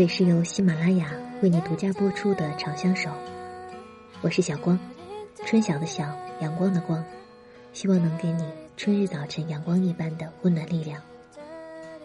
[0.00, 1.12] 这里是由喜马拉雅
[1.42, 3.10] 为你独家播出的《长相守》，
[4.22, 4.80] 我是小光，
[5.44, 6.04] 春晓的晓，
[6.40, 7.04] 阳光的光，
[7.74, 8.42] 希望能给你
[8.78, 11.02] 春日早晨阳光一般的温暖力量。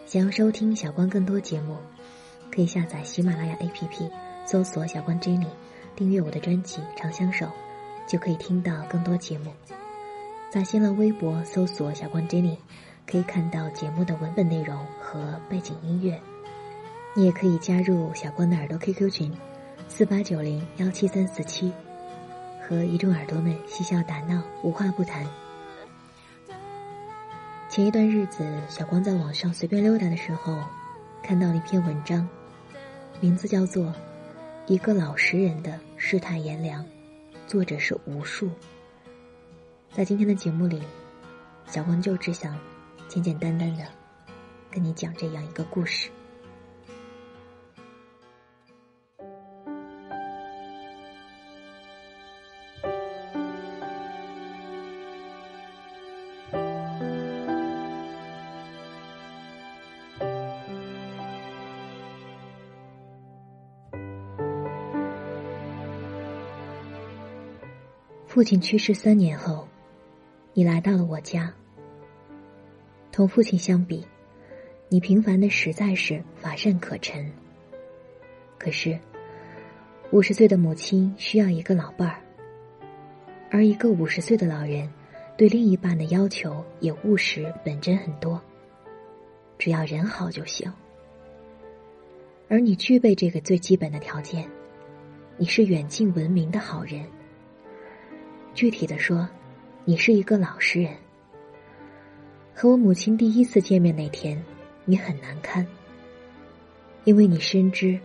[0.04, 1.78] 想要收听小光更多节目，
[2.54, 4.10] 可以下载喜马拉雅 APP，
[4.44, 5.48] 搜索“小光 Jenny”，
[5.96, 7.46] 订阅我的专辑《长相守》，
[8.06, 9.50] 就可以听到更多节目。
[10.50, 12.58] 在新浪微博搜索“小光 Jenny”，
[13.06, 16.20] 可以看到节目的文本内容和背景音乐。
[17.18, 19.32] 你也可以加入小光的耳朵 QQ 群，
[19.88, 21.72] 四八九零幺七三四七，
[22.68, 25.26] 和一众耳朵们嬉笑打闹，无话不谈。
[27.70, 30.62] 前一段日子，小光在网上随便溜达的时候，
[31.22, 32.28] 看到了一篇文章，
[33.18, 33.86] 名字叫做
[34.66, 36.84] 《一个老实人的世态炎凉》，
[37.46, 38.50] 作者是无数。
[39.90, 40.82] 在今天的节目里，
[41.66, 42.58] 小光就只想
[43.08, 43.86] 简简单单的
[44.70, 46.10] 跟你讲这样一个故事。
[68.36, 69.66] 父亲去世三年后，
[70.52, 71.50] 你来到了我家。
[73.10, 74.06] 同父亲相比，
[74.90, 77.32] 你平凡的实在是乏善可陈。
[78.58, 79.00] 可是，
[80.10, 82.20] 五十岁的母亲需要一个老伴儿，
[83.50, 84.86] 而一个五十岁的老人，
[85.38, 88.38] 对另一半的要求也务实本真很多。
[89.56, 90.70] 只要人好就行。
[92.50, 94.46] 而你具备这个最基本的条件，
[95.38, 97.02] 你是远近闻名的好人。
[98.56, 99.28] 具体的说，
[99.84, 100.90] 你是一个老实人。
[102.54, 104.42] 和我母亲第一次见面那天，
[104.86, 105.64] 你很难堪，
[107.04, 108.00] 因为你深知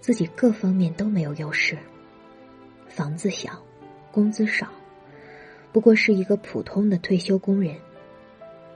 [0.00, 1.76] 自己各方面都没有优势，
[2.88, 3.62] 房子小，
[4.10, 4.68] 工资少，
[5.70, 7.76] 不过是一个普通的退休工人，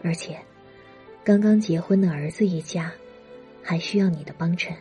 [0.02, 0.38] 而且
[1.24, 2.92] 刚刚结婚的儿子一家
[3.62, 4.76] 还需要你的帮衬。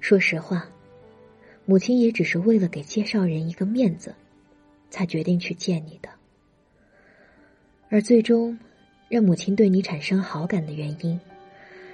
[0.00, 0.66] 说实话，
[1.66, 4.14] 母亲也只是为了给介绍人一个面子。
[4.92, 6.10] 才决定去见你的，
[7.88, 8.58] 而最终
[9.08, 11.18] 让母亲对你产生好感的原因，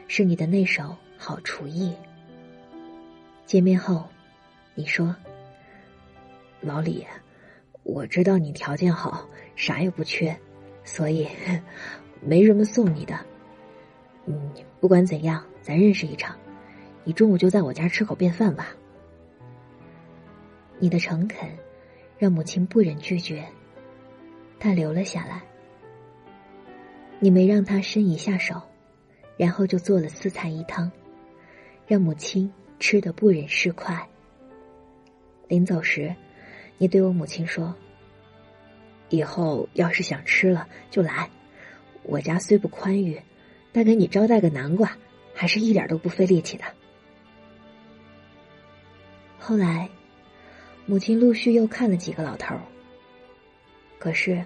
[0.09, 1.95] 是你的那手好厨艺。
[3.47, 4.05] 见面后，
[4.75, 5.15] 你说
[6.61, 7.07] ：“老李，
[7.85, 10.37] 我知道你条件好，啥也不缺，
[10.83, 11.29] 所以
[12.21, 13.17] 没什么送你的。
[14.27, 16.37] 嗯，不管怎样，咱认识一场，
[17.05, 18.75] 你中午就在我家吃口便饭吧。”
[20.81, 21.49] 你的诚恳。
[22.19, 23.47] 让母亲不忍拒绝，
[24.59, 25.41] 他留了下来。
[27.21, 28.61] 你没让他伸一下手，
[29.37, 30.91] 然后就做了四菜一汤，
[31.87, 34.09] 让母亲吃的不忍释筷。
[35.47, 36.15] 临走时，
[36.77, 37.75] 你对我母亲说
[39.11, 41.31] ：“以后要是想吃了就来，
[42.03, 43.21] 我家虽不宽裕，
[43.73, 44.97] 但给你招待个南瓜，
[45.35, 46.65] 还是一点都不费力气的。”
[49.39, 49.89] 后来。
[50.91, 52.63] 母亲陆续又看了几个老头儿，
[53.99, 54.43] 可是，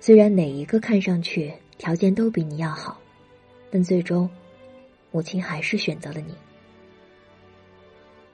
[0.00, 3.00] 虽然哪一个看上去条件都比你要好，
[3.70, 4.28] 但最终，
[5.10, 6.34] 母亲还是选择了你。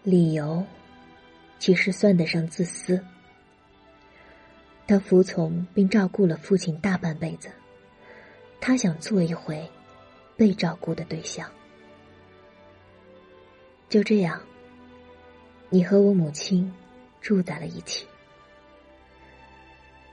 [0.02, 0.64] 理由，
[1.60, 3.00] 其实算得上自私。
[4.88, 7.52] 他服从并照顾了父亲大半辈子，
[8.60, 9.64] 他想做一回
[10.36, 11.48] 被照顾的对象。
[13.88, 14.42] 就这样，
[15.70, 16.74] 你和我母亲。
[17.22, 18.04] 住在了一起。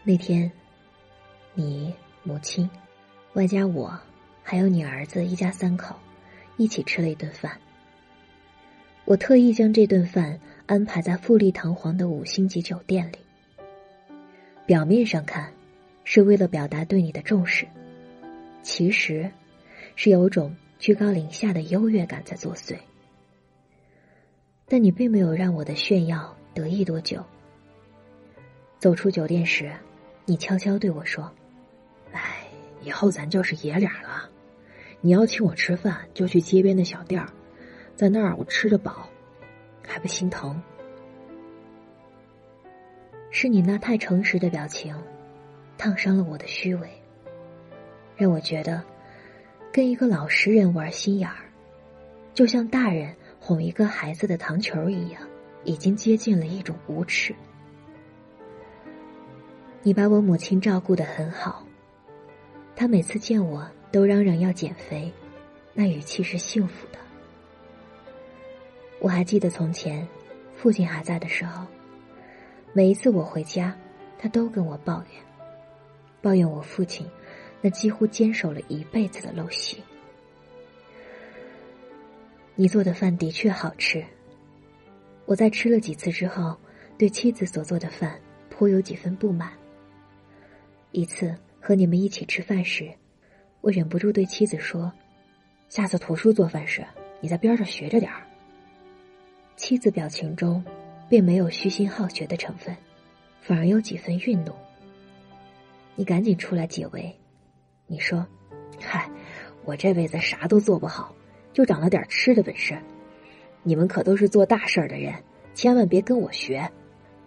[0.04, 0.50] 那天，
[1.54, 1.94] 你
[2.24, 2.70] 母亲，
[3.34, 4.00] 外加我，
[4.44, 5.96] 还有你儿子一家三口，
[6.56, 7.60] 一起吃了一顿饭。
[9.06, 13.18] 我特意将这顿饭安排在富丽堂皇的五星级酒店里。
[14.66, 15.52] 表面上看，
[16.04, 17.68] 是为了表达对你的重视，
[18.62, 19.32] 其实，
[19.96, 22.78] 是有种居高临下的优越感在作祟。
[24.68, 26.38] 但你并没有让我的炫耀。
[26.60, 27.24] 得意多久？
[28.80, 29.72] 走出酒店时，
[30.26, 31.32] 你悄悄对我说
[32.12, 32.50] ：“哎，
[32.82, 34.30] 以后咱就是爷俩了。
[35.00, 37.26] 你要请我吃饭，就去街边的小店，
[37.96, 39.10] 在那儿我吃得饱，
[39.88, 40.62] 还不心疼。”
[43.32, 44.94] 是你那太诚实的表情，
[45.78, 46.90] 烫伤了我的虚伪，
[48.18, 48.84] 让我觉得
[49.72, 51.46] 跟一个老实人玩心眼儿，
[52.34, 55.22] 就像大人哄一个孩子的糖球一样。
[55.64, 57.36] 已经接近了一种无耻。
[59.82, 61.66] 你把我母亲照顾的很好，
[62.76, 65.12] 她每次见我都嚷嚷要减肥，
[65.74, 67.00] 那语气是幸福的。
[69.00, 70.06] 我还记得从前，
[70.56, 71.66] 父亲还在的时候，
[72.74, 73.74] 每一次我回家，
[74.18, 75.24] 他都跟我抱怨，
[76.22, 77.08] 抱怨我父亲
[77.62, 79.82] 那几乎坚守了一辈子的陋习。
[82.56, 84.04] 你做的饭的确好吃，
[85.30, 86.58] 我在吃了几次之后，
[86.98, 89.54] 对妻子所做的饭颇有几分不满。
[90.92, 92.92] 一次和你们一起吃饭时，
[93.62, 94.92] 我忍不住对妻子说
[95.70, 96.84] ：“下次图书做饭时，
[97.22, 98.26] 你在边上学着点儿。”
[99.56, 100.66] 妻子表情中，
[101.08, 102.76] 并没有虚心好学的成分，
[103.40, 104.52] 反而有几分愠怒。
[105.94, 107.16] 你赶紧出来解围，
[107.86, 108.26] 你说
[108.82, 109.08] ：“嗨，
[109.64, 111.14] 我这辈子啥都做不好，
[111.54, 112.76] 就长了点吃的本事。
[113.64, 115.14] 你们可都是做大事儿的人，
[115.54, 116.70] 千万别跟我学。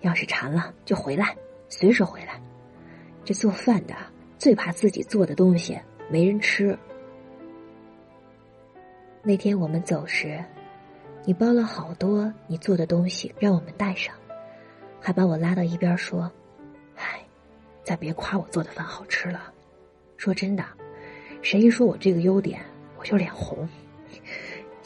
[0.01, 1.37] 要是馋了就回来，
[1.69, 2.41] 随时回来。
[3.25, 3.95] 这做饭的
[4.39, 5.79] 最怕自己做的东西
[6.11, 6.77] 没人吃。”
[9.23, 10.43] 那天我们走时。
[11.25, 14.13] 你包了好多你做的东西让我们带上，
[15.01, 16.29] 还把我拉到一边说
[16.99, 17.25] ：“唉，
[17.85, 19.53] 再别夸我做的饭好吃了。
[20.17, 20.65] 说真的，
[21.41, 22.61] 谁一说我这个优点，
[22.99, 23.69] 我就脸红。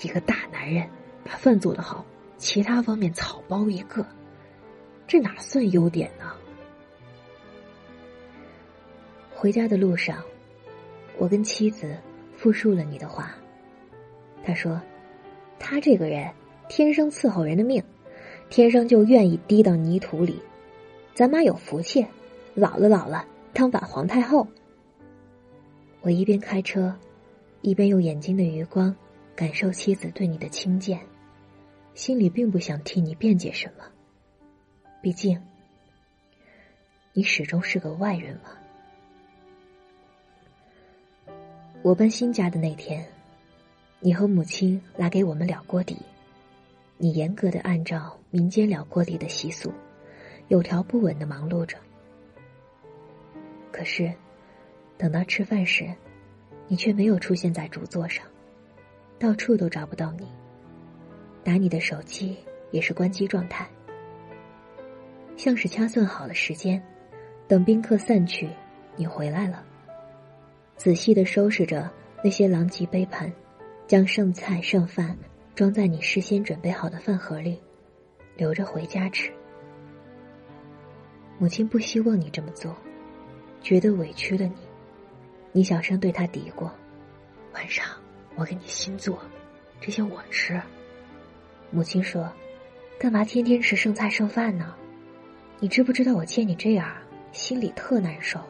[0.03, 0.87] 一个大男人
[1.27, 2.07] 把饭做得好，
[2.39, 4.07] 其他方面草包一个，
[5.07, 6.33] 这哪算优点呢？”
[9.35, 10.23] 回家的路上，
[11.19, 11.97] 我跟妻子
[12.37, 13.35] 复述了你的话。
[14.45, 14.81] 他说。
[15.59, 16.31] 他这个人
[16.69, 17.83] 天生伺候人的命，
[18.51, 20.41] 天生就愿意滴到泥土里。
[21.15, 22.07] 咱妈有福气，
[22.55, 24.47] 老了老了当把皇太后。
[26.03, 26.95] 我一边开车，
[27.63, 28.95] 一边用眼睛的余光
[29.35, 31.01] 感受妻子对你的轻贱，
[31.97, 33.85] 心里并不想替你辩解什么。
[35.01, 35.43] 毕竟，
[37.15, 38.51] 你始终是个外人嘛。
[41.81, 43.05] 我搬新家的那天。
[43.99, 45.97] 你和母亲来给我们了锅底，
[46.99, 49.73] 你严格的按照民间了锅底的习俗，
[50.49, 51.79] 有条不紊的忙碌着。
[53.73, 54.13] 可是，
[54.99, 55.91] 等到吃饭时，
[56.69, 58.23] 你却没有出现在主座上，
[59.19, 60.29] 到处都找不到你。
[61.47, 62.37] 打你的手机
[62.73, 63.71] 也是关机状态，
[65.37, 66.83] 像是掐算好了时间，
[67.47, 68.51] 等宾客散去，
[68.97, 69.65] 你回来了，
[70.77, 71.89] 仔细的收拾着
[72.25, 73.33] 那些狼藉杯盘。
[73.87, 75.17] 将剩菜剩饭
[75.55, 77.63] 装在你事先准备好的饭盒里，
[78.37, 79.33] 留着回家吃。
[81.39, 82.77] 母亲不希望你这么做，
[83.63, 84.57] 觉得委屈了你。
[85.53, 86.69] 你小声对他嘀咕
[87.55, 87.87] ：“晚上
[88.35, 89.23] 我给你新做，
[89.81, 90.61] 这些我吃。”
[91.77, 92.33] 母亲说
[92.99, 94.75] ：“干嘛天天吃剩菜剩饭呢？
[95.61, 96.91] 你知不知道我见你这样，
[97.33, 98.41] 心里特难受。”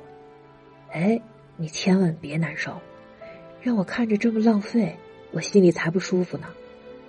[0.94, 1.20] 哎，
[1.56, 2.81] 你千万别难受，
[3.61, 4.96] 让我看着这么浪费。
[5.32, 6.46] 我心里才不舒服呢，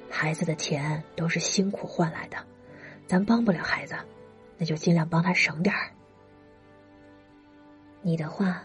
[0.10, 2.38] 孩子的钱都是辛苦换来的，
[3.06, 3.96] 咱帮不了孩子，
[4.58, 5.92] 那就尽量帮他省点儿。
[8.02, 8.64] 你的话，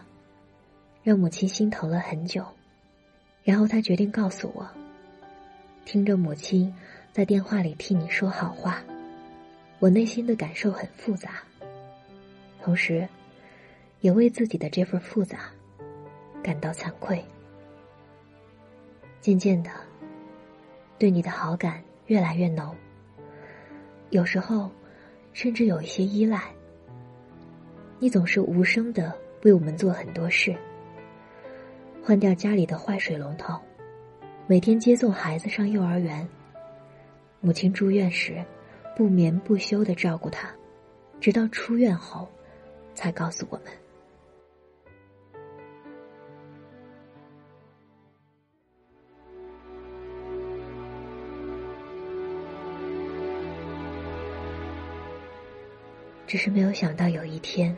[1.03, 2.43] 让母亲心疼了很久，
[3.43, 4.67] 然后她决定告诉我。
[5.85, 6.73] 听着母亲
[7.13, 8.81] 在电话里替你说好话，
[9.77, 11.43] 我内心的感受很复杂，
[12.59, 13.07] 同时，
[14.01, 15.41] 也为自己的这份复杂
[16.41, 17.23] 感到惭愧。
[19.21, 19.69] 渐渐的，
[20.97, 22.75] 对你的好感越来越浓。
[24.09, 24.71] 有时候，
[25.33, 26.45] 甚至有一些依赖。
[27.99, 30.55] 你总是无声的为我们做很多事：
[32.03, 33.59] 换掉家里的坏水龙头，
[34.47, 36.27] 每天接送孩子上幼儿园。
[37.45, 38.41] 母亲住院时，
[38.95, 40.49] 不眠不休的照顾他，
[41.19, 42.25] 直到出院后，
[42.95, 43.65] 才告诉我们。
[56.25, 57.77] 只是没有想到有一天，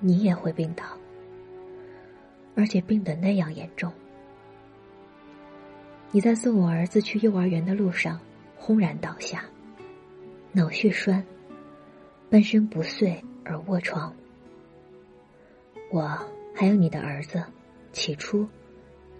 [0.00, 0.84] 你也会病倒，
[2.56, 3.92] 而且病得那样严重。
[6.14, 8.20] 你在送我儿子去幼儿园的路上
[8.54, 9.44] 轰然倒下，
[10.52, 11.26] 脑血栓，
[12.30, 14.14] 半身不遂而卧床。
[15.90, 16.16] 我
[16.54, 17.42] 还有你的儿子，
[17.90, 18.46] 起初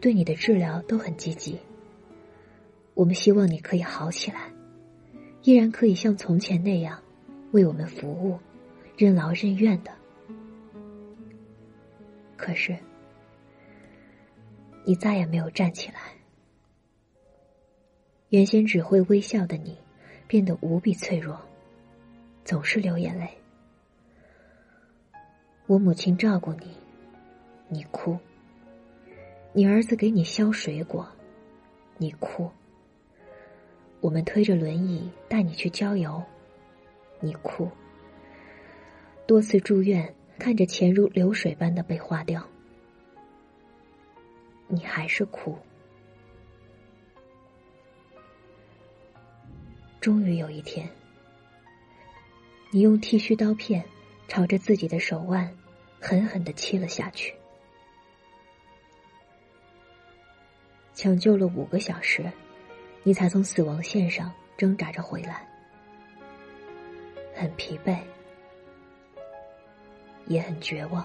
[0.00, 1.58] 对你的治疗都很积极。
[2.94, 4.48] 我们希望你可以好起来，
[5.42, 6.96] 依然可以像从前那样。
[7.50, 8.38] 为我们服务，
[8.96, 9.90] 任劳任怨的。
[12.36, 12.78] 可是，
[14.84, 16.13] 你再也没有站起来。
[18.34, 19.78] 原先只会微笑的你，
[20.26, 21.40] 变得无比脆弱，
[22.44, 23.28] 总是流眼泪。
[25.66, 26.76] 我母亲照顾你，
[27.68, 28.18] 你哭；
[29.52, 31.08] 你儿子给你削水果，
[31.96, 32.50] 你哭；
[34.00, 36.20] 我们推着轮椅带你去郊游，
[37.20, 37.68] 你哭；
[39.28, 42.44] 多次住院，看着钱如流水般的被花掉，
[44.66, 45.56] 你还是哭。
[50.04, 50.86] 终于有一天，
[52.70, 53.82] 你用剃须刀片
[54.28, 55.50] 朝着自己的手腕
[55.98, 57.34] 狠狠的切了下去。
[60.92, 62.30] 抢救了五个小时，
[63.02, 65.48] 你才从死亡线上挣扎着回来，
[67.34, 67.96] 很疲惫，
[70.26, 71.02] 也很绝望。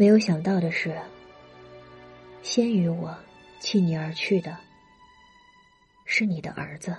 [0.00, 0.96] 没有想到的是，
[2.40, 3.18] 先于我
[3.58, 4.56] 弃你而去的，
[6.04, 6.96] 是你的儿子。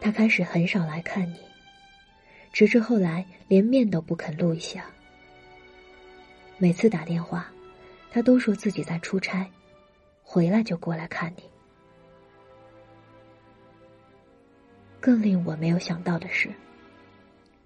[0.00, 1.36] 他开始很少来看你，
[2.54, 4.86] 直至后来连面都不肯露一下。
[6.56, 7.52] 每次打电话，
[8.10, 9.46] 他都说自己在出差，
[10.22, 11.42] 回来就过来看你。
[15.00, 16.48] 更令我没有想到的是，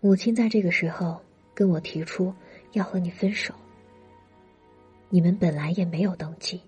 [0.01, 1.23] 母亲在这个时候
[1.55, 2.35] 跟我提出
[2.75, 3.55] 要和你分手。
[5.09, 6.61] 你们本来也没有登记，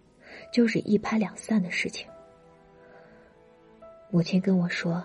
[0.52, 2.08] 就是一拍两散的事情。
[4.10, 5.04] 母亲跟我说。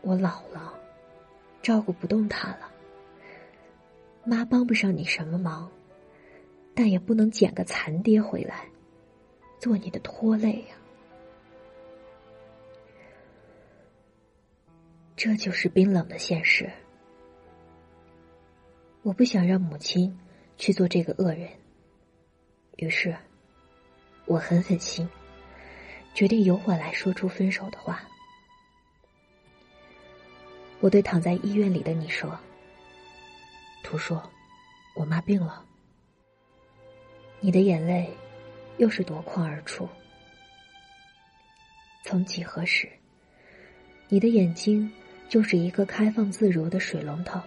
[0.00, 0.72] 我老了，
[1.60, 2.70] 照顾不动他了。
[4.24, 5.68] 妈帮不上你什么忙，
[6.72, 8.64] 但也不能捡个残爹回来，
[9.58, 10.76] 做你的拖累呀。
[15.16, 16.70] 这就是冰冷的现实。
[19.08, 20.14] 我不想让母亲
[20.58, 21.48] 去做这个恶人，
[22.76, 23.16] 于是，
[24.26, 25.08] 我狠狠心，
[26.12, 28.06] 决定由我来说出分手的话。
[30.80, 32.38] 我对躺在医院里的你说
[33.82, 34.30] ：“图说，
[34.94, 35.64] 我妈病了。”
[37.40, 38.14] 你的眼泪
[38.76, 39.88] 又是夺眶而出。
[42.04, 42.86] 从几何时，
[44.08, 44.92] 你的眼睛
[45.30, 47.40] 就是一个开放自如的水龙头。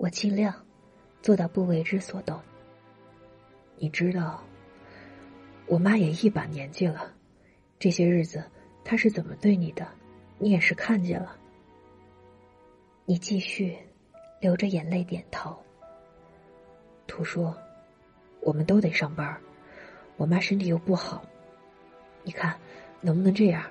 [0.00, 0.54] 我尽量
[1.20, 2.40] 做到不为之所动。
[3.76, 4.42] 你知道，
[5.66, 7.12] 我妈也一把年纪了，
[7.78, 8.42] 这些日子
[8.82, 9.86] 她是怎么对你的？
[10.38, 11.36] 你也是看见了，
[13.04, 13.76] 你继续
[14.40, 15.54] 流着眼泪点头。
[17.06, 17.54] 图说
[18.40, 19.38] ：“我们都得上班，
[20.16, 21.22] 我妈身体又不好，
[22.22, 22.58] 你看
[23.02, 23.62] 能不能这样？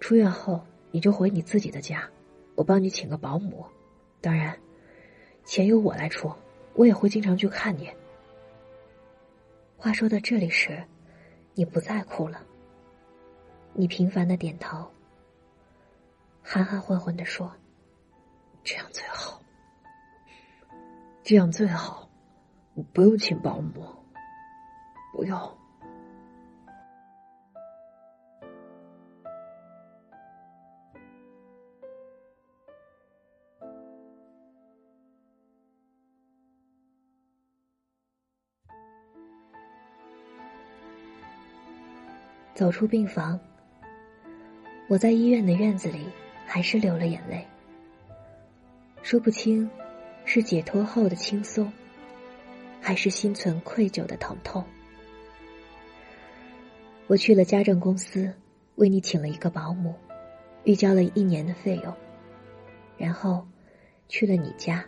[0.00, 2.10] 出院后你就回你自己的家，
[2.56, 3.64] 我帮你请个保姆，
[4.20, 4.58] 当然，
[5.44, 6.32] 钱由我来出，
[6.74, 7.90] 我也会经常去看你。”
[9.76, 10.82] 话说到这里时，
[11.54, 12.40] 你不再哭了，
[13.72, 14.90] 你频繁的点头。
[16.42, 17.52] 含含混混的说
[18.64, 19.40] ：“这样最好，
[21.22, 22.08] 这样最好，
[22.92, 23.84] 不用请保姆，
[25.12, 25.38] 不用。”
[42.60, 43.40] 走出病房，
[44.86, 46.04] 我在医院的院子里。
[46.44, 47.46] 还是流了眼泪，
[49.02, 49.70] 说不清
[50.24, 51.72] 是解脱后的轻松，
[52.80, 54.64] 还是心存愧疚的疼痛。
[57.06, 58.34] 我去了家政公司，
[58.74, 59.94] 为你请了一个保姆，
[60.64, 61.96] 预交了一年的费用，
[62.98, 63.46] 然后
[64.08, 64.84] 去了你家，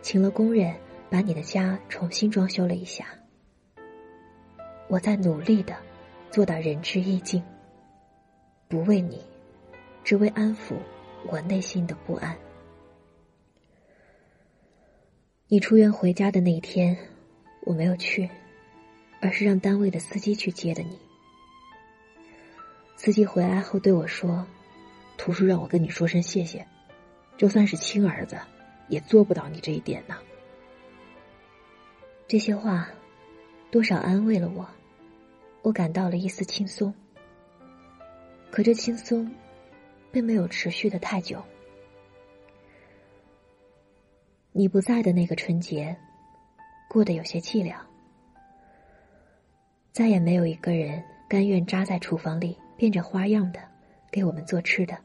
[0.00, 0.72] 请了工人
[1.10, 3.06] 把你的家重新装修了一下。
[4.86, 5.74] 我在努力的
[6.30, 7.42] 做到仁至义尽，
[8.68, 9.20] 不为你。
[10.02, 10.76] 只为安抚
[11.26, 12.36] 我内心的不安。
[15.46, 16.96] 你出院回家的那一天，
[17.62, 18.28] 我没有去，
[19.20, 20.98] 而是让单位的司机去接的你。
[22.96, 24.46] 司机回来后对我说
[25.18, 26.66] ：“图叔让我跟你说声谢谢，
[27.36, 28.38] 就算是亲儿子，
[28.88, 30.16] 也做不到你这一点呢。”
[32.26, 32.88] 这些话
[33.70, 34.66] 多少安慰了我，
[35.62, 36.92] 我感到了一丝轻松。
[38.50, 39.30] 可这轻松。
[40.12, 41.40] 并没有持续的太久。
[44.52, 45.96] 你不在的那个春节，
[46.88, 47.86] 过得有些凄凉。
[49.92, 53.60] 再也没有一个人甘愿扎在厨房里变着花样的
[54.10, 54.98] 给我们做吃的。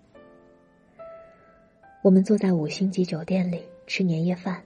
[2.01, 4.63] 我们坐在五星级酒店里吃年夜饭，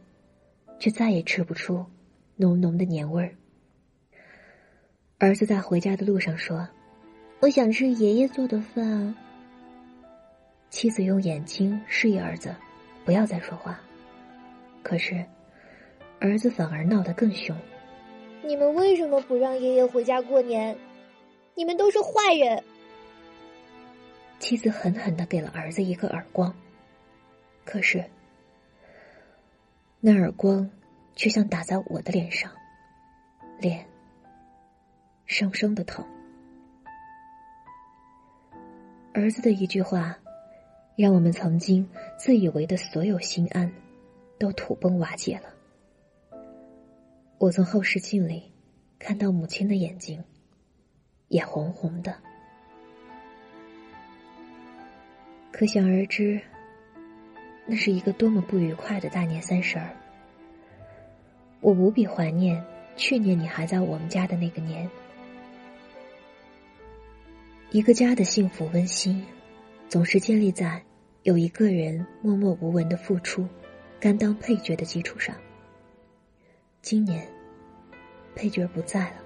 [0.79, 1.85] 却再也吃不出
[2.37, 3.35] 浓浓的年味儿。
[5.21, 6.65] 儿子在回家的路上说
[7.41, 9.13] ：“我想吃爷爷做的饭。”
[10.71, 12.55] 妻子用眼睛示意儿子
[13.03, 13.77] 不要再说话，
[14.81, 15.25] 可是
[16.21, 17.53] 儿子反而闹得更凶。
[18.45, 20.77] 你们为什么不让爷爷回家过年？
[21.53, 22.63] 你们都是坏人！
[24.39, 26.55] 妻子狠狠的给了儿子一个耳光，
[27.65, 28.01] 可是
[29.99, 30.69] 那耳光
[31.13, 32.49] 却像打在我的脸上，
[33.59, 33.85] 脸
[35.29, 36.03] 生生的疼。
[39.13, 40.17] 儿子的一句话，
[40.95, 43.71] 让我们曾经自以为的所有心安，
[44.39, 45.53] 都土崩瓦解了。
[47.37, 48.51] 我从后视镜里
[48.97, 50.23] 看到母亲的眼睛，
[51.27, 52.15] 也红红的。
[55.51, 56.41] 可想而知，
[57.67, 59.95] 那是一个多么不愉快的大年三十儿。
[61.61, 64.89] 我无比怀念去年你还在我们家的那个年。
[67.71, 69.23] 一个家的幸福温馨，
[69.87, 70.83] 总是建立在
[71.21, 73.47] 有一个人默默无闻的付出，
[73.99, 75.35] 甘当配角的基础上。
[76.81, 77.31] 今年，
[78.35, 79.17] 配角不在了，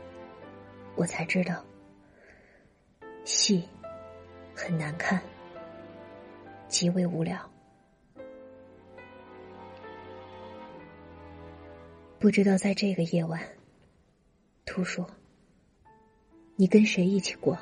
[0.95, 1.63] 我才知道，
[3.23, 3.63] 戏
[4.53, 5.21] 很难看，
[6.67, 7.49] 极为无聊。
[12.19, 13.41] 不知道在这个夜晚，
[14.65, 15.09] 兔说
[16.57, 17.57] ：“你跟谁一起过？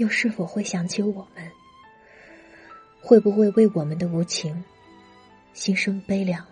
[0.00, 1.52] 又是否会想起我们？
[3.02, 4.64] 会不会为我们的无情，
[5.52, 6.42] 心生悲凉？”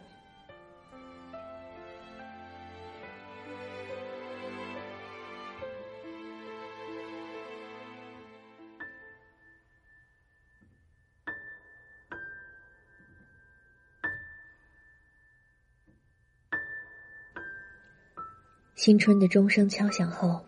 [18.74, 20.44] 新春的钟声敲响后，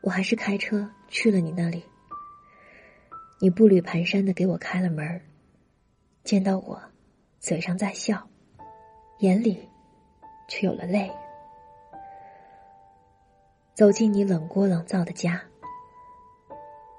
[0.00, 1.84] 我还是开车去了你那里。
[3.40, 5.20] 你步履蹒跚的给我开了门
[6.22, 6.80] 见到我，
[7.40, 8.26] 嘴上在笑，
[9.18, 9.68] 眼里
[10.48, 11.10] 却有了泪。
[13.74, 15.42] 走进你冷锅冷灶的家，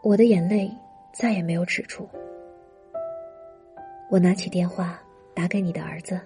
[0.04, 0.70] 我的眼泪
[1.14, 2.08] 再也没有止住。
[4.10, 5.02] 我拿起电话
[5.34, 6.20] 打给你的儿子，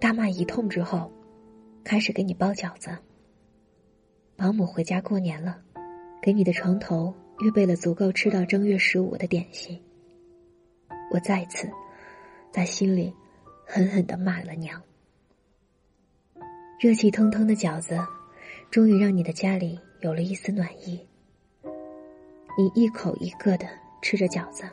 [0.00, 1.12] 大骂一通之后，
[1.84, 2.96] 开始给你包饺子。
[4.36, 5.60] 保姆回家过年了，
[6.20, 9.80] 给你的床头预备了足够吃到正月十五的点心。
[11.10, 11.68] 我再次
[12.50, 13.12] 在心里
[13.64, 14.80] 狠狠的骂了娘。
[16.80, 17.98] 热气腾腾的饺子，
[18.70, 21.06] 终于让你的家里有了一丝暖意。
[22.56, 23.66] 你一口一个的
[24.02, 24.64] 吃着饺子，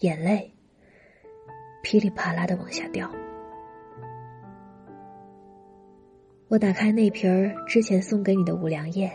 [0.00, 0.52] 眼泪
[1.82, 3.10] 噼里啪啦的往下掉。
[6.48, 9.10] 我打开那瓶儿之前送给你的五粮液，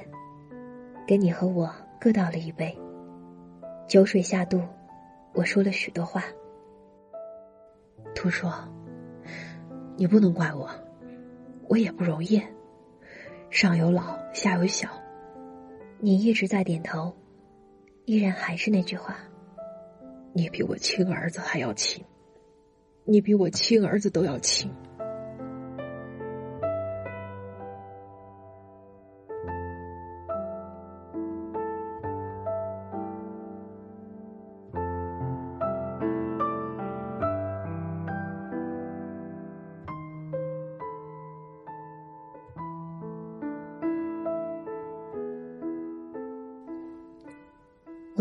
[1.07, 2.77] 给你和我各倒了一杯。
[3.87, 4.61] 酒水下肚，
[5.33, 6.21] 我说了许多话。
[8.13, 8.53] 兔说
[9.95, 10.69] ：“你不能怪我，
[11.69, 12.43] 我也不容易。
[13.49, 14.89] 上有老，下有小。”
[16.01, 17.15] 你一直在点头，
[18.03, 19.15] 依然还是那句话
[20.35, 22.03] ：“你比我亲儿子还要亲，
[23.05, 24.69] 你比我亲儿子都要亲。”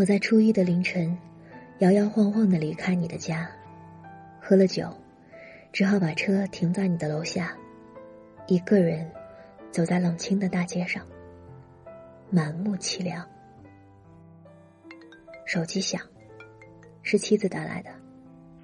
[0.03, 1.17] 我在初一的凌晨，
[1.79, 3.49] 摇摇晃晃的离开你的家，
[4.37, 4.93] 喝了酒，
[5.71, 7.53] 只好把车停在你的楼下，
[8.47, 9.09] 一个人
[9.71, 11.01] 走在冷清的大街上，
[12.29, 13.25] 满目凄凉。
[15.45, 16.01] 手机响，
[17.01, 17.89] 是妻子打来的。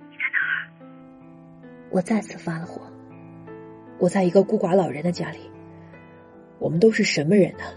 [0.10, 0.67] 你在哪儿？
[1.89, 2.82] 我再次发了火。
[3.97, 5.39] 我在一个孤寡老人的家里。
[6.60, 7.71] 我们都是什么人啊？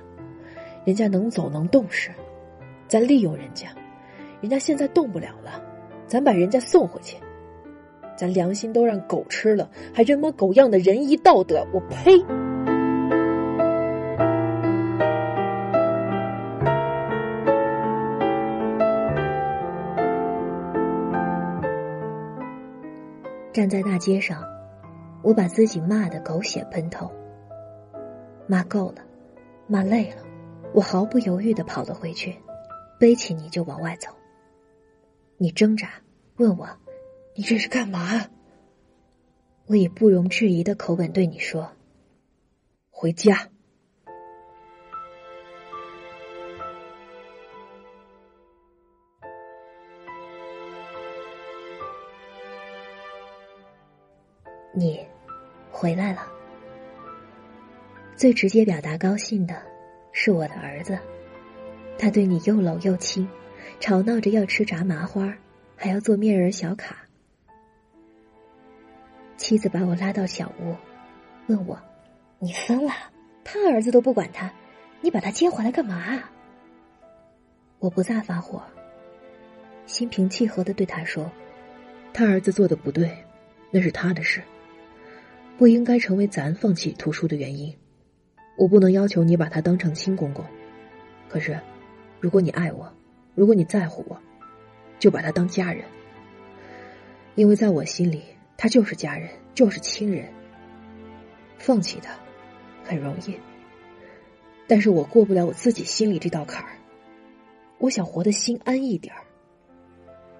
[0.84, 2.10] 人家能走能动时。
[2.92, 3.68] 咱利用人家，
[4.42, 5.62] 人家现在动不了了，
[6.06, 7.16] 咱把人家送回去。
[8.18, 12.22] 咱良心都让狗吃了，还人模狗样的仁义道德，我呸！
[23.54, 24.44] 站在大街上，
[25.22, 27.10] 我把自己骂的狗血喷头。
[28.46, 28.96] 骂够了，
[29.66, 30.16] 骂累了，
[30.74, 32.36] 我毫不犹豫的跑了回去。
[33.02, 34.08] 背起你就往外走。
[35.36, 35.90] 你挣扎
[36.36, 36.68] 问我
[37.34, 38.30] 你这是干嘛？
[39.66, 41.68] 我以不容置疑的口吻对你说
[42.90, 43.48] 回家。
[54.72, 55.04] 你
[55.72, 56.32] 回来了。
[58.14, 59.60] 最直接表达高兴的
[60.12, 60.96] 是我的儿子。
[61.98, 63.28] 他对你又搂又亲，
[63.80, 65.32] 吵闹着要吃炸麻花，
[65.76, 66.96] 还要做面人小卡。
[69.36, 70.74] 妻子把我拉到小屋，
[71.46, 71.78] 问我
[72.38, 72.92] ：“你疯了？
[73.44, 74.52] 他儿子都不管他，
[75.00, 76.22] 你把他接回来干嘛？”
[77.80, 78.62] 我不再发火，
[79.86, 81.30] 心平气和的对他说
[82.14, 83.16] ：“他儿子做的不对，
[83.70, 84.40] 那是他的事，
[85.58, 87.74] 不应该成为咱放弃图书的原因。
[88.56, 90.44] 我不能要求你把他当成亲公公，
[91.28, 91.58] 可是，
[92.22, 92.90] 如果你爱我，
[93.34, 94.16] 如果你在乎我，
[95.00, 95.84] 就把他当家人，
[97.34, 98.22] 因为在我心里。”
[98.56, 100.32] 他就是家人，就是亲人。
[101.58, 102.14] 放弃他，
[102.84, 103.36] 很容易。
[104.68, 106.70] 但是我过不了我自己心里这道坎儿。
[107.78, 109.24] 我想活得心安一点儿，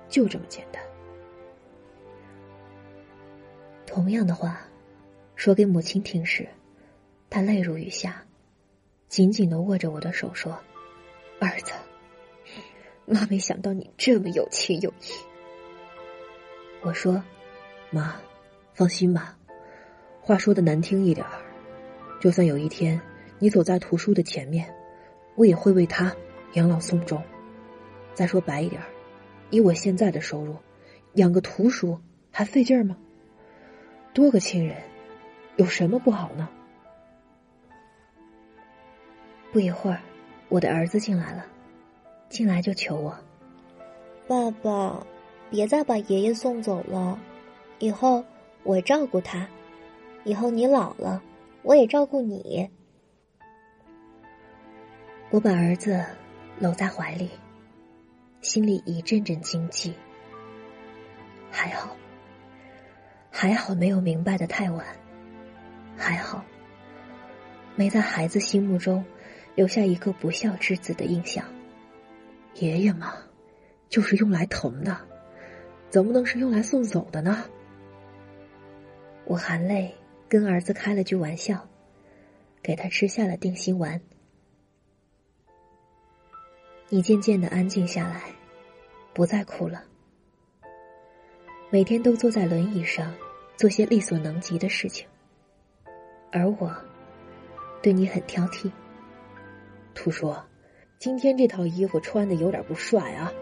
[0.09, 0.81] 就这么简单。
[3.85, 4.61] 同样的话，
[5.35, 6.47] 说给母亲听时，
[7.29, 8.25] 她泪如雨下，
[9.09, 10.57] 紧紧的握着我的手说
[11.46, 11.72] ：“儿子，
[13.07, 15.12] 妈没想到你这么有情有义。”
[16.83, 17.22] 我说。
[17.94, 18.16] 妈，
[18.72, 19.37] 放心吧。
[20.22, 21.42] 话说的难听一点儿，
[22.22, 22.98] 就算有一天
[23.38, 24.74] 你走在图书的前面，
[25.35, 26.16] 我也会为他
[26.55, 27.22] 养老送终。
[28.14, 28.88] 再说白一点儿，
[29.50, 30.57] 以我现在的收入，
[31.16, 32.00] 养个图书
[32.31, 32.96] 还费劲儿吗？
[34.14, 34.83] 多个亲人，
[35.57, 36.48] 有什么不好呢？
[39.52, 40.00] 不一会儿，
[40.53, 41.47] 我的儿子进来了，
[42.29, 43.19] 进来就求我
[44.29, 45.07] ：“爸爸，
[45.49, 47.19] 别再把爷爷送走了。”
[47.81, 48.23] 以后
[48.62, 49.49] 我照顾他，
[50.25, 51.23] 以后你老了，
[51.62, 52.69] 我也照顾你。
[55.31, 56.05] 我把儿子
[56.59, 57.31] 搂在怀里，
[58.43, 59.95] 心里一阵阵惊悸。
[61.51, 61.97] 还好，
[63.31, 64.85] 还好没有明白的太晚，
[65.97, 66.45] 还好
[67.75, 69.03] 没在孩子心目中
[69.55, 71.45] 留下一个不孝之子的印象。
[72.55, 73.15] 爷爷嘛，
[73.88, 74.97] 就是用来疼的，
[75.88, 77.45] 怎么能是用来送走的呢？
[79.25, 79.95] 我含泪
[80.29, 81.69] 跟儿子开了句玩笑，
[82.62, 84.01] 给他吃下了定心丸。
[86.88, 88.25] 你渐渐的安静下来，
[89.15, 89.85] 不再哭了。
[91.71, 93.15] 每天都坐在轮椅上
[93.57, 95.07] 做些力所能及的事情，
[96.31, 96.77] 而我
[97.81, 98.71] 对你很挑剔。
[99.94, 100.44] 图说
[100.98, 103.33] ：“今天这套衣服穿的有点不帅啊，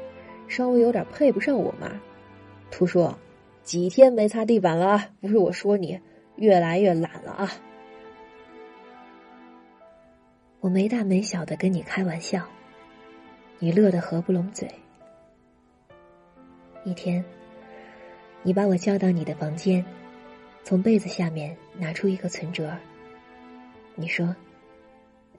[0.48, 2.00] 稍微有点配不上我妈。”
[2.70, 3.18] 图说。
[3.62, 6.00] 几天没擦地板了，不是我说你
[6.36, 7.52] 越来越懒了啊！
[10.60, 12.48] 我没大没小的跟你开玩笑，
[13.58, 14.68] 你乐得合不拢嘴。
[16.84, 17.22] 一天，
[18.42, 19.84] 你把我叫到你的房间，
[20.64, 22.74] 从被子下面拿出一个存折。
[23.94, 24.34] 你说：“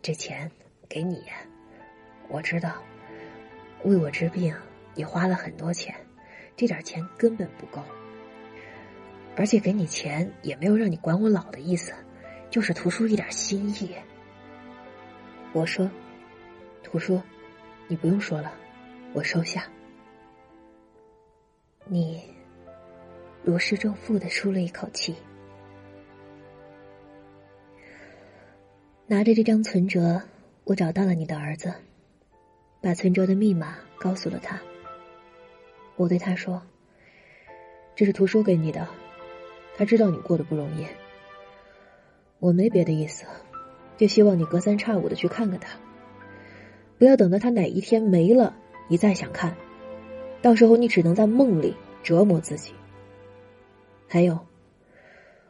[0.01, 0.49] 这钱
[0.91, 1.23] 给你，
[2.27, 2.83] 我知道，
[3.85, 4.53] 为我治病
[4.93, 5.95] 你花了很多钱，
[6.57, 7.81] 这点钱根本不够。”
[9.37, 11.93] 而且给你钱也没有让你管我老的意思，
[12.49, 13.95] 就是图书一点心意。
[15.53, 15.89] 我说
[16.83, 17.21] ：“图书，
[17.87, 18.51] 你不用说了，
[19.13, 19.63] 我收下。”
[21.87, 22.21] 你
[23.45, 25.15] 如释重负的舒了一口气，
[29.07, 30.21] 拿着这张存折，
[30.63, 31.73] 我找到了你的儿子，
[32.81, 34.61] 把存折的密码告诉了他。
[35.95, 36.61] 我对他说
[37.95, 38.87] ：“这是图书给你的。”
[39.77, 40.85] 他知道你过得不容易，
[42.39, 43.25] 我没别的意思，
[43.97, 45.79] 就希望你隔三差五的去看看他，
[46.99, 48.55] 不要等到他哪一天没了，
[48.87, 49.55] 你再想看，
[50.41, 52.73] 到时候你只能在梦里折磨自己。
[54.07, 54.39] 还有，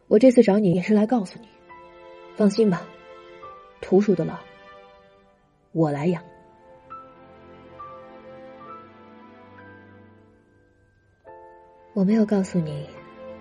[0.07, 1.47] 我这次找你也是来告诉你，
[2.37, 2.87] 放心吧，
[3.81, 4.41] 图书的了，
[5.71, 6.23] 我来养。
[11.93, 12.89] 我没有告诉你。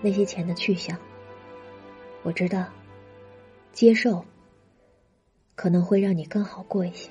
[0.02, 0.98] 那些钱的去向，
[2.22, 2.64] 我知道，
[3.70, 4.24] 接受
[5.54, 7.10] 可能会让你更好过一些。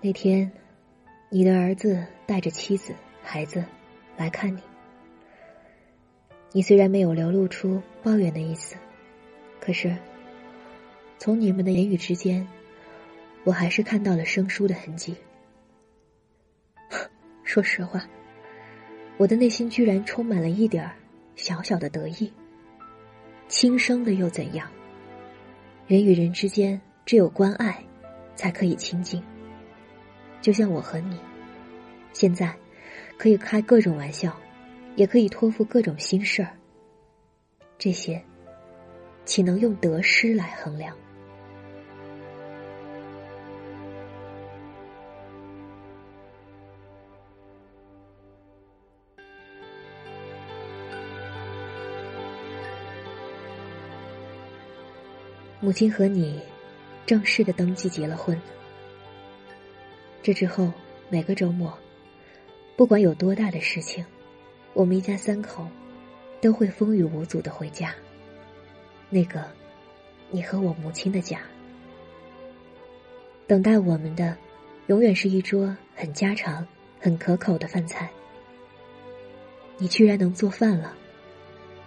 [0.00, 0.50] 那天，
[1.28, 3.64] 你的儿子带着妻子、孩子
[4.16, 4.60] 来看你，
[6.50, 8.74] 你虽然没有流露出抱怨的意思，
[9.60, 9.96] 可是
[11.18, 12.46] 从你们的言语之间，
[13.44, 15.16] 我还是看到了生疏的痕迹。
[17.42, 18.06] 说实话。
[19.16, 20.94] 我的内心居然充满了一点儿
[21.34, 22.32] 小小的得意。
[23.48, 24.70] 轻生的又怎样？
[25.88, 27.82] 人与人之间只有关爱，
[28.36, 29.20] 才可以亲近。
[30.40, 31.18] 就像我和你，
[32.12, 32.54] 现在
[33.16, 34.38] 可以开各种玩笑，
[34.94, 36.52] 也可以托付各种心事儿，
[37.76, 38.22] 这些，
[39.24, 40.96] 岂能用得失来衡量？
[55.60, 56.40] 母亲和你
[57.04, 58.40] 正式的登记结了婚。
[60.22, 60.72] 这之后，
[61.08, 61.76] 每个周末，
[62.76, 64.04] 不管有多大的事情，
[64.72, 65.66] 我们一家三口
[66.40, 67.92] 都会风雨无阻的回家。
[69.10, 69.44] 那个，
[70.30, 71.40] 你和我母亲的家。
[73.48, 74.36] 等待我们的，
[74.86, 76.64] 永远是一桌很家常、
[77.00, 78.08] 很可口的饭菜。
[79.76, 80.94] 你居然能做饭了，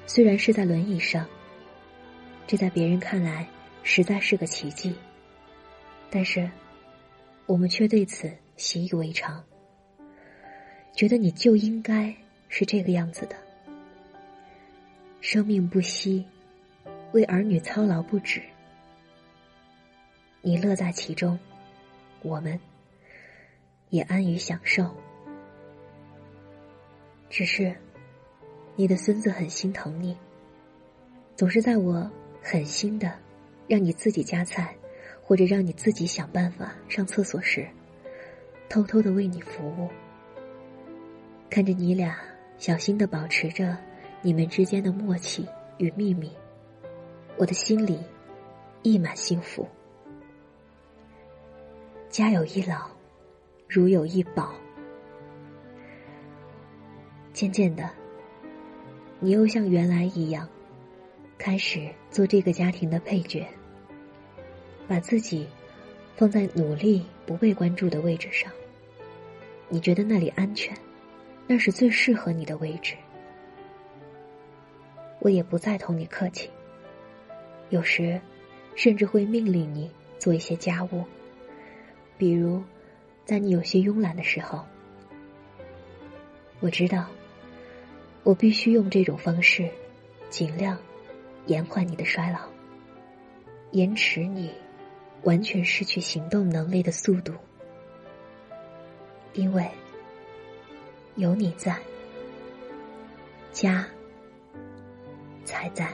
[0.08, 1.26] 虽然是在轮椅上，
[2.48, 3.48] 这在别人看来。
[3.84, 4.96] 实在是个奇迹，
[6.10, 6.50] 但是
[7.46, 9.44] 我们却对此习以为常，
[10.94, 12.16] 觉得你就应该
[12.48, 13.36] 是这个样子的。
[15.20, 16.26] 生命不息，
[17.12, 18.42] 为儿女操劳不止，
[20.42, 21.38] 你乐在其中，
[22.22, 22.60] 我们
[23.90, 24.90] 也安于享受。
[27.30, 27.76] 只是
[28.76, 30.18] 你的孙子很心疼你，
[31.36, 32.10] 总是在我
[32.42, 33.12] 狠心的。
[33.72, 34.76] 让你自己夹菜，
[35.24, 37.66] 或者让你自己想办法上厕所时，
[38.68, 39.88] 偷偷的为你服务。
[41.50, 42.18] 看着你俩
[42.58, 43.78] 小心的保持着
[44.22, 46.30] 你们之间的默契与秘密，
[47.38, 47.98] 我的心里
[48.82, 49.66] 溢满幸福。
[52.10, 52.90] 家有一老，
[53.70, 54.52] 如有一宝。
[57.32, 57.90] 渐渐的，
[59.22, 60.46] 你又像原来一样，
[61.38, 63.48] 开始做这个家庭的配角。
[64.92, 65.48] 把自己
[66.18, 68.52] 放在努力不被关注的位置上，
[69.70, 70.76] 你觉得那里安全，
[71.48, 72.96] 那是最适合你的位置。
[75.20, 76.50] 我也不再同你客气，
[77.70, 78.20] 有时
[78.76, 81.06] 甚至会命令你做一些家务，
[82.18, 82.62] 比如
[83.24, 84.62] 在你有些慵懒的时候。
[86.60, 87.08] 我知道，
[88.24, 89.70] 我必须用这种方式，
[90.30, 90.78] 尽量
[91.46, 92.42] 延缓你的衰老，
[93.72, 94.52] 延迟你。
[95.24, 97.34] 完全失去行动能力的速度，
[99.34, 99.70] 因为
[101.16, 101.80] 有你在，
[103.52, 103.88] 家
[105.46, 105.92] 才在。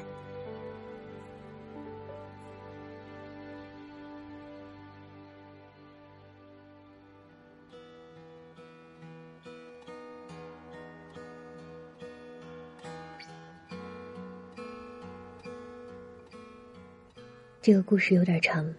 [17.62, 18.74] 这个故事有点长。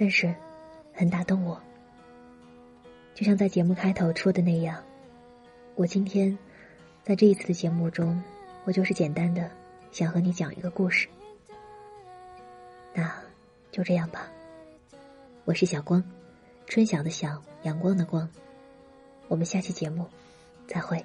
[0.00, 0.34] 但是，
[0.94, 1.60] 很打动我。
[3.14, 4.82] 就像在节目开头说的那样，
[5.74, 6.38] 我今天
[7.02, 8.18] 在这一次的节目中，
[8.64, 9.50] 我就是简单的
[9.92, 11.06] 想和你讲一个故事。
[12.94, 13.14] 那
[13.70, 14.26] 就这样吧。
[15.44, 16.02] 我是小光，
[16.64, 18.26] 春晓的晓，阳光的光。
[19.28, 20.06] 我们下期节目
[20.66, 21.04] 再会。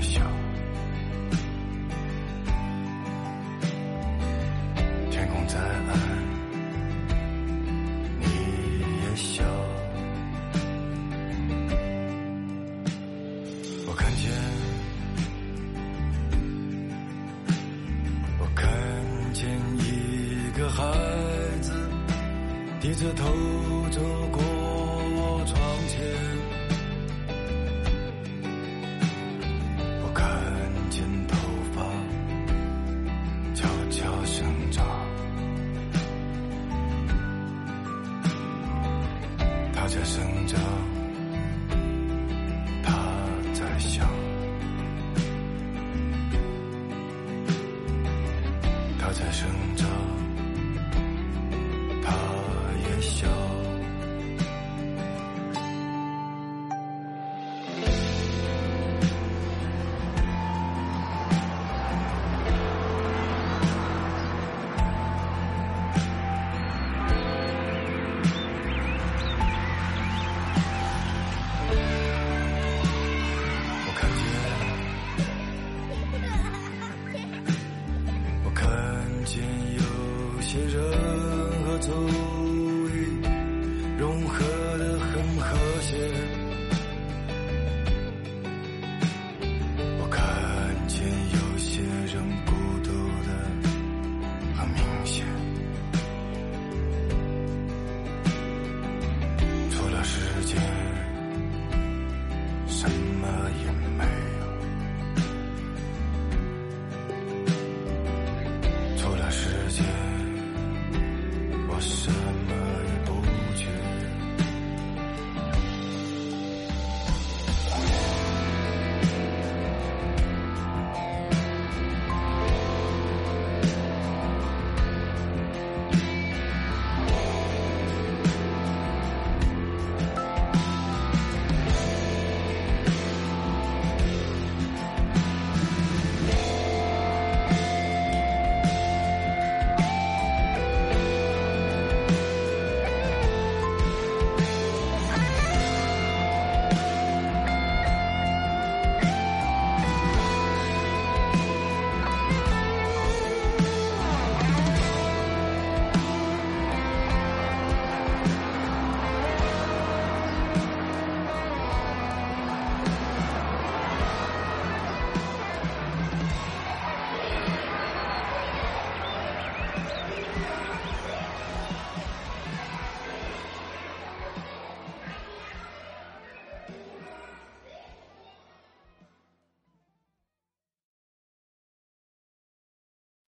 [0.00, 0.29] все.